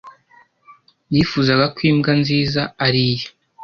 Yifuzaga 1.13 1.65
ko 1.75 1.79
imbwa 1.89 2.11
nziza 2.21 2.61
ari 2.85 2.99
iye. 3.11 3.27